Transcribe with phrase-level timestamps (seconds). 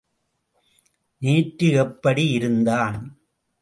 [1.17, 2.99] நேற்று எப்படி இருந்தான்.